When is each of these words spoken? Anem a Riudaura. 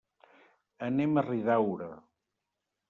Anem 0.87 1.13
a 1.21 1.25
Riudaura. 1.29 1.93